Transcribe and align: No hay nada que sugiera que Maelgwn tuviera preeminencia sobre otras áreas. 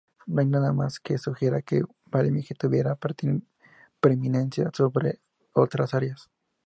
No 0.25 0.41
hay 0.41 0.47
nada 0.47 0.73
que 1.03 1.19
sugiera 1.19 1.61
que 1.61 1.83
Maelgwn 2.11 2.41
tuviera 2.57 2.97
preeminencia 4.01 4.71
sobre 4.73 5.19
otras 5.53 5.93
áreas. 5.93 6.27